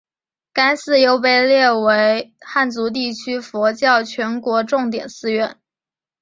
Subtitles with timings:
[0.51, 5.59] 该寺又被列为汉族地区佛教全国重点寺院。